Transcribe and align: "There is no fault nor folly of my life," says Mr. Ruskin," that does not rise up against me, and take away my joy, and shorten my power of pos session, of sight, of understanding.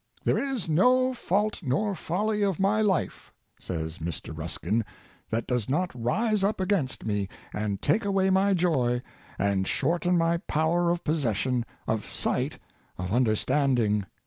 "There 0.25 0.35
is 0.39 0.67
no 0.67 1.13
fault 1.13 1.61
nor 1.61 1.93
folly 1.93 2.41
of 2.41 2.59
my 2.59 2.81
life," 2.81 3.31
says 3.59 3.99
Mr. 3.99 4.35
Ruskin," 4.35 4.83
that 5.29 5.45
does 5.45 5.69
not 5.69 5.93
rise 5.93 6.43
up 6.43 6.59
against 6.59 7.05
me, 7.05 7.29
and 7.53 7.83
take 7.83 8.03
away 8.03 8.31
my 8.31 8.55
joy, 8.55 9.03
and 9.37 9.67
shorten 9.67 10.17
my 10.17 10.37
power 10.37 10.89
of 10.89 11.03
pos 11.03 11.21
session, 11.21 11.67
of 11.87 12.03
sight, 12.03 12.57
of 12.97 13.13
understanding. 13.13 14.07